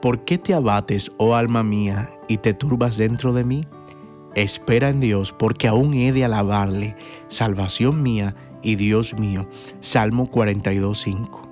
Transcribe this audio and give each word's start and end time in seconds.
¿Por 0.00 0.24
qué 0.24 0.38
te 0.38 0.54
abates, 0.54 1.12
oh 1.18 1.34
alma 1.34 1.62
mía, 1.62 2.10
y 2.26 2.38
te 2.38 2.54
turbas 2.54 2.96
dentro 2.96 3.34
de 3.34 3.44
mí? 3.44 3.66
Espera 4.34 4.88
en 4.88 4.98
Dios, 4.98 5.32
porque 5.32 5.68
aún 5.68 5.92
he 5.92 6.10
de 6.12 6.24
alabarle, 6.24 6.96
salvación 7.28 8.02
mía 8.02 8.34
y 8.62 8.76
Dios 8.76 9.12
mío. 9.12 9.46
Salmo 9.82 10.30
42.5. 10.30 11.50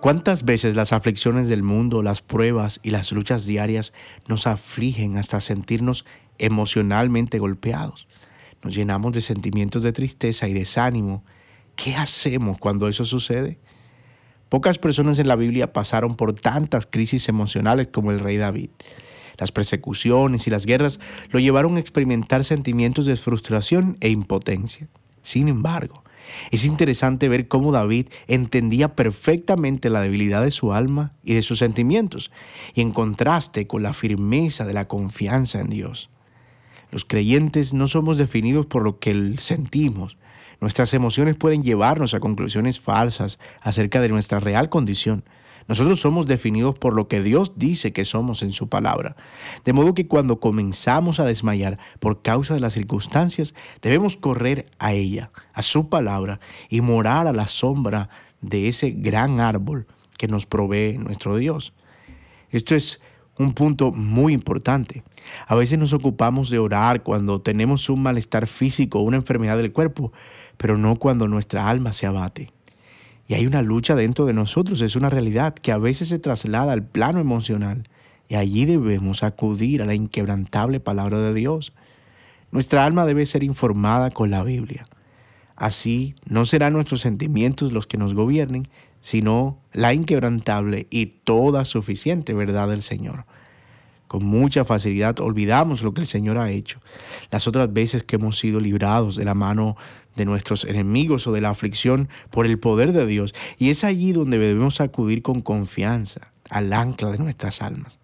¿Cuántas 0.00 0.44
veces 0.44 0.74
las 0.74 0.92
aflicciones 0.92 1.48
del 1.48 1.62
mundo, 1.62 2.02
las 2.02 2.22
pruebas 2.22 2.80
y 2.82 2.90
las 2.90 3.12
luchas 3.12 3.46
diarias 3.46 3.92
nos 4.26 4.48
afligen 4.48 5.16
hasta 5.16 5.40
sentirnos 5.40 6.04
emocionalmente 6.38 7.38
golpeados? 7.38 8.08
Nos 8.62 8.74
llenamos 8.74 9.12
de 9.12 9.20
sentimientos 9.20 9.82
de 9.82 9.92
tristeza 9.92 10.48
y 10.48 10.52
desánimo. 10.52 11.24
¿Qué 11.76 11.94
hacemos 11.94 12.58
cuando 12.58 12.88
eso 12.88 13.04
sucede? 13.04 13.58
Pocas 14.48 14.78
personas 14.78 15.18
en 15.18 15.28
la 15.28 15.36
Biblia 15.36 15.72
pasaron 15.72 16.16
por 16.16 16.32
tantas 16.32 16.86
crisis 16.86 17.28
emocionales 17.28 17.88
como 17.92 18.10
el 18.10 18.20
rey 18.20 18.36
David. 18.36 18.70
Las 19.36 19.52
persecuciones 19.52 20.46
y 20.46 20.50
las 20.50 20.66
guerras 20.66 20.98
lo 21.30 21.38
llevaron 21.38 21.76
a 21.76 21.80
experimentar 21.80 22.44
sentimientos 22.44 23.06
de 23.06 23.16
frustración 23.16 23.96
e 24.00 24.08
impotencia. 24.08 24.88
Sin 25.22 25.48
embargo, 25.48 26.02
es 26.50 26.64
interesante 26.64 27.28
ver 27.28 27.46
cómo 27.48 27.72
David 27.72 28.08
entendía 28.26 28.94
perfectamente 28.94 29.90
la 29.90 30.00
debilidad 30.00 30.42
de 30.42 30.50
su 30.50 30.72
alma 30.72 31.12
y 31.22 31.34
de 31.34 31.42
sus 31.42 31.58
sentimientos, 31.58 32.30
y 32.74 32.80
en 32.80 32.92
contraste 32.92 33.66
con 33.66 33.82
la 33.82 33.92
firmeza 33.92 34.64
de 34.64 34.74
la 34.74 34.88
confianza 34.88 35.60
en 35.60 35.68
Dios. 35.68 36.10
Los 36.90 37.04
creyentes 37.04 37.72
no 37.74 37.88
somos 37.88 38.18
definidos 38.18 38.66
por 38.66 38.82
lo 38.82 38.98
que 38.98 39.34
sentimos. 39.38 40.16
Nuestras 40.60 40.94
emociones 40.94 41.36
pueden 41.36 41.62
llevarnos 41.62 42.14
a 42.14 42.20
conclusiones 42.20 42.80
falsas 42.80 43.38
acerca 43.60 44.00
de 44.00 44.08
nuestra 44.08 44.40
real 44.40 44.68
condición. 44.68 45.24
Nosotros 45.68 46.00
somos 46.00 46.26
definidos 46.26 46.78
por 46.78 46.94
lo 46.94 47.08
que 47.08 47.22
Dios 47.22 47.52
dice 47.56 47.92
que 47.92 48.06
somos 48.06 48.42
en 48.42 48.52
su 48.52 48.70
palabra. 48.70 49.16
De 49.66 49.74
modo 49.74 49.92
que 49.92 50.08
cuando 50.08 50.40
comenzamos 50.40 51.20
a 51.20 51.26
desmayar 51.26 51.78
por 52.00 52.22
causa 52.22 52.54
de 52.54 52.60
las 52.60 52.72
circunstancias, 52.72 53.54
debemos 53.82 54.16
correr 54.16 54.70
a 54.78 54.94
ella, 54.94 55.30
a 55.52 55.62
su 55.62 55.90
palabra, 55.90 56.40
y 56.70 56.80
morar 56.80 57.26
a 57.26 57.34
la 57.34 57.46
sombra 57.46 58.08
de 58.40 58.68
ese 58.68 58.92
gran 58.92 59.40
árbol 59.40 59.86
que 60.16 60.26
nos 60.26 60.46
provee 60.46 60.96
nuestro 60.96 61.36
Dios. 61.36 61.74
Esto 62.50 62.74
es 62.74 63.00
un 63.38 63.52
punto 63.52 63.92
muy 63.92 64.32
importante. 64.32 65.02
A 65.46 65.54
veces 65.54 65.78
nos 65.78 65.92
ocupamos 65.92 66.50
de 66.50 66.58
orar 66.58 67.02
cuando 67.02 67.40
tenemos 67.40 67.88
un 67.88 68.02
malestar 68.02 68.46
físico 68.46 68.98
o 68.98 69.02
una 69.02 69.16
enfermedad 69.16 69.56
del 69.56 69.72
cuerpo, 69.72 70.12
pero 70.56 70.76
no 70.76 70.96
cuando 70.96 71.28
nuestra 71.28 71.68
alma 71.68 71.92
se 71.92 72.06
abate. 72.06 72.50
Y 73.26 73.34
hay 73.34 73.46
una 73.46 73.62
lucha 73.62 73.94
dentro 73.94 74.24
de 74.24 74.32
nosotros, 74.32 74.80
es 74.80 74.96
una 74.96 75.10
realidad 75.10 75.54
que 75.54 75.70
a 75.70 75.78
veces 75.78 76.08
se 76.08 76.18
traslada 76.18 76.72
al 76.72 76.82
plano 76.82 77.20
emocional. 77.20 77.84
Y 78.28 78.34
allí 78.34 78.64
debemos 78.64 79.22
acudir 79.22 79.82
a 79.82 79.86
la 79.86 79.94
inquebrantable 79.94 80.80
palabra 80.80 81.18
de 81.18 81.34
Dios. 81.34 81.72
Nuestra 82.50 82.84
alma 82.84 83.06
debe 83.06 83.26
ser 83.26 83.42
informada 83.42 84.10
con 84.10 84.30
la 84.30 84.42
Biblia. 84.42 84.86
Así 85.58 86.14
no 86.24 86.46
serán 86.46 86.72
nuestros 86.72 87.00
sentimientos 87.00 87.72
los 87.72 87.88
que 87.88 87.98
nos 87.98 88.14
gobiernen, 88.14 88.68
sino 89.00 89.58
la 89.72 89.92
inquebrantable 89.92 90.86
y 90.88 91.06
toda 91.06 91.64
suficiente 91.64 92.32
verdad 92.32 92.68
del 92.68 92.82
Señor. 92.82 93.24
Con 94.06 94.24
mucha 94.24 94.64
facilidad 94.64 95.18
olvidamos 95.18 95.82
lo 95.82 95.92
que 95.92 96.00
el 96.02 96.06
Señor 96.06 96.38
ha 96.38 96.50
hecho. 96.50 96.80
Las 97.32 97.48
otras 97.48 97.72
veces 97.72 98.04
que 98.04 98.16
hemos 98.16 98.38
sido 98.38 98.60
librados 98.60 99.16
de 99.16 99.24
la 99.24 99.34
mano 99.34 99.76
de 100.14 100.24
nuestros 100.24 100.62
enemigos 100.64 101.26
o 101.26 101.32
de 101.32 101.40
la 101.40 101.50
aflicción 101.50 102.08
por 102.30 102.46
el 102.46 102.60
poder 102.60 102.92
de 102.92 103.06
Dios. 103.06 103.34
Y 103.58 103.70
es 103.70 103.82
allí 103.82 104.12
donde 104.12 104.38
debemos 104.38 104.80
acudir 104.80 105.22
con 105.22 105.40
confianza 105.40 106.32
al 106.50 106.72
ancla 106.72 107.10
de 107.10 107.18
nuestras 107.18 107.62
almas. 107.62 107.98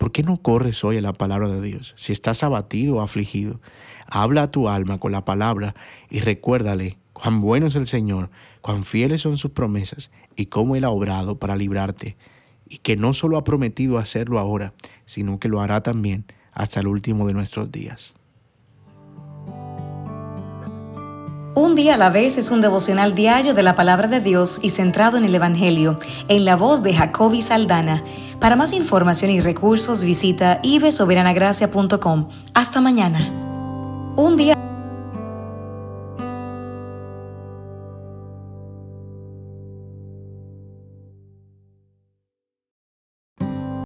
¿Por 0.00 0.12
qué 0.12 0.22
no 0.22 0.38
corres 0.38 0.82
hoy 0.82 0.96
a 0.96 1.02
la 1.02 1.12
palabra 1.12 1.48
de 1.48 1.60
Dios? 1.60 1.92
Si 1.98 2.10
estás 2.10 2.42
abatido 2.42 2.96
o 2.96 3.00
afligido, 3.02 3.60
habla 4.06 4.44
a 4.44 4.50
tu 4.50 4.70
alma 4.70 4.96
con 4.96 5.12
la 5.12 5.26
palabra 5.26 5.74
y 6.08 6.20
recuérdale 6.20 6.96
cuán 7.12 7.42
bueno 7.42 7.66
es 7.66 7.74
el 7.74 7.86
Señor, 7.86 8.30
cuán 8.62 8.84
fieles 8.84 9.20
son 9.20 9.36
sus 9.36 9.50
promesas 9.50 10.10
y 10.36 10.46
cómo 10.46 10.74
Él 10.74 10.84
ha 10.84 10.90
obrado 10.90 11.38
para 11.38 11.54
librarte 11.54 12.16
y 12.66 12.78
que 12.78 12.96
no 12.96 13.12
solo 13.12 13.36
ha 13.36 13.44
prometido 13.44 13.98
hacerlo 13.98 14.38
ahora, 14.38 14.72
sino 15.04 15.38
que 15.38 15.50
lo 15.50 15.60
hará 15.60 15.82
también 15.82 16.24
hasta 16.52 16.80
el 16.80 16.86
último 16.86 17.26
de 17.26 17.34
nuestros 17.34 17.70
días. 17.70 18.14
Un 21.60 21.74
día 21.74 21.96
a 21.96 21.98
la 21.98 22.08
vez 22.08 22.38
es 22.38 22.50
un 22.50 22.62
devocional 22.62 23.14
diario 23.14 23.52
de 23.52 23.62
la 23.62 23.74
palabra 23.74 24.08
de 24.08 24.20
Dios 24.20 24.60
y 24.62 24.70
centrado 24.70 25.18
en 25.18 25.24
el 25.26 25.34
Evangelio, 25.34 25.98
en 26.28 26.46
la 26.46 26.56
voz 26.56 26.82
de 26.82 26.94
Jacobi 26.94 27.42
Saldana. 27.42 28.02
Para 28.38 28.56
más 28.56 28.72
información 28.72 29.30
y 29.30 29.40
recursos 29.40 30.02
visita 30.02 30.60
ibesoberanagracia.com. 30.62 32.28
Hasta 32.54 32.80
mañana. 32.80 33.30
Un 34.16 34.38
día 34.38 34.69